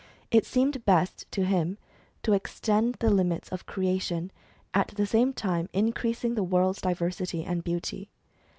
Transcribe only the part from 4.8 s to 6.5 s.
the same time increasing the